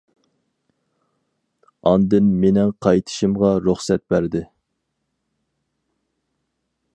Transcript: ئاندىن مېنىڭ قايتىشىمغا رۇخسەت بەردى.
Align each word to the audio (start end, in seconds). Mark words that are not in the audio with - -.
ئاندىن 1.91 2.31
مېنىڭ 2.45 2.71
قايتىشىمغا 2.87 3.53
رۇخسەت 3.67 4.05
بەردى. 4.15 4.43